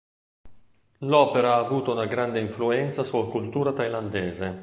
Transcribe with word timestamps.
L'opera 1.01 1.53
ha 1.53 1.59
avuto 1.59 1.91
una 1.91 2.07
grande 2.07 2.39
influenza 2.39 3.03
sulla 3.03 3.29
cultura 3.29 3.71
thailandese. 3.71 4.59